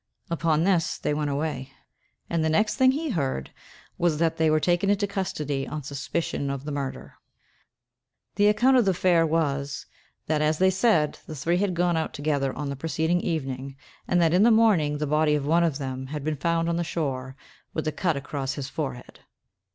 Upon 0.31 0.63
this, 0.63 0.97
they 0.97 1.13
went 1.13 1.29
away; 1.29 1.73
and 2.27 2.43
the 2.43 2.49
next 2.49 2.73
thing 2.73 2.89
he 2.93 3.11
heard 3.11 3.51
was, 3.99 4.17
that 4.17 4.37
they 4.37 4.49
were 4.49 4.59
taken 4.59 4.89
into 4.89 5.05
custody 5.05 5.67
on 5.67 5.83
suspicion 5.83 6.49
of 6.49 6.63
the 6.65 6.71
murder. 6.71 7.13
The 8.33 8.47
account 8.47 8.77
of 8.77 8.85
the 8.85 8.91
affair 8.97 9.27
was, 9.27 9.85
that, 10.25 10.41
as 10.41 10.57
they 10.57 10.71
said, 10.71 11.19
the 11.27 11.35
three 11.35 11.57
had 11.57 11.75
gone 11.75 11.97
out 11.97 12.15
together 12.15 12.51
on 12.51 12.69
the 12.69 12.75
preceding 12.75 13.21
evening, 13.21 13.75
and 14.07 14.19
that 14.19 14.33
in 14.33 14.41
the 14.41 14.49
morning 14.49 14.97
the 14.97 15.05
body 15.05 15.35
of 15.35 15.45
one 15.45 15.63
of 15.63 15.77
them 15.77 16.07
had 16.07 16.23
been 16.23 16.35
found 16.37 16.67
on 16.67 16.77
the 16.77 16.83
shore, 16.83 17.35
with 17.75 17.87
a 17.87 17.91
cut 17.91 18.17
across 18.17 18.53
his 18.55 18.69
forehead. 18.69 19.19